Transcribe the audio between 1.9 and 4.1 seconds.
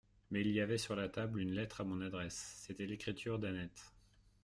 adresse; c'était l'écriture d'Annette.